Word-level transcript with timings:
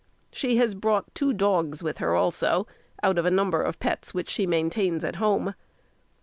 She 0.31 0.57
has 0.57 0.73
brought 0.73 1.13
two 1.13 1.31
dogs 1.31 1.83
with 1.83 1.99
her 1.99 2.15
also, 2.15 2.65
out 3.03 3.19
of 3.19 3.25
a 3.27 3.29
number 3.29 3.61
of 3.61 3.77
pets 3.79 4.15
which 4.15 4.29
she 4.29 4.47
maintains 4.47 5.03
at 5.03 5.17
home. 5.17 5.53